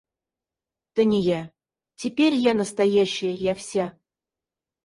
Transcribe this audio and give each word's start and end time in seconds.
Та 0.93 1.03
не 1.05 1.19
я. 1.19 1.49
Теперь 1.93 2.33
я 2.33 2.55
настоящая, 2.55 3.33
я 3.35 3.53
вся. 3.53 3.95